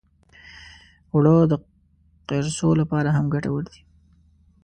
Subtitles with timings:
[1.13, 1.53] اوړه د
[2.29, 3.81] قرصو لپاره هم ګټور دي